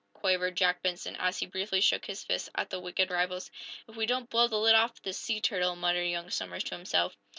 quavered 0.13 0.57
Jack 0.57 0.81
Benson, 0.81 1.15
as 1.17 1.37
he 1.37 1.45
briefly 1.45 1.79
shook 1.79 2.05
his 2.05 2.23
fist 2.23 2.51
back 2.53 2.61
at 2.63 2.69
the 2.71 2.79
wicked 2.79 3.11
rivals. 3.11 3.51
"If 3.87 3.95
we 3.95 4.07
don't 4.07 4.31
blow 4.31 4.47
the 4.47 4.57
lid 4.57 4.73
off 4.73 4.99
this 5.03 5.19
sea 5.19 5.39
turtle!" 5.39 5.75
muttered 5.75 6.05
young 6.05 6.31
Somers, 6.31 6.63
to 6.63 6.75
himself. 6.75 7.15